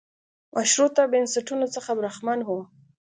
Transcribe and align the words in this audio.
مشروطه 0.55 1.03
بنسټونو 1.11 1.65
څخه 1.75 1.91
برخمن 1.99 2.39
و. 2.43 2.49